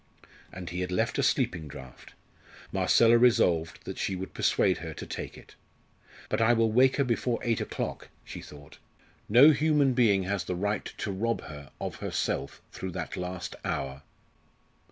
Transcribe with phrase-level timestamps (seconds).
[0.51, 2.13] And he had left a sleeping draught.
[2.71, 5.53] Marcella resolved that she would persuade her to take it.
[6.27, 8.79] "But I will wake her before eight o'clock," she thought.
[9.29, 14.01] "No human being has the right to rob her of herself through that last hour."